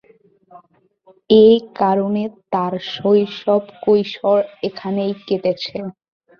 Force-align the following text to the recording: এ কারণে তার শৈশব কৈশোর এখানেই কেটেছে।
এ 1.39 1.47
কারণে 1.79 2.23
তার 2.53 2.73
শৈশব 2.93 3.63
কৈশোর 3.83 4.39
এখানেই 4.67 5.13
কেটেছে। 5.27 5.75